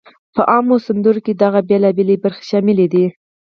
[0.35, 3.05] په عامو سندرو کې دغه بېلابېلی برخې شاملې دي: